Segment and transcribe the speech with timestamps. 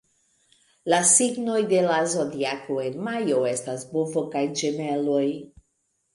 [0.93, 5.23] La signoj de la Zodiako en majo estas Bovo kaj Ĝemeloj.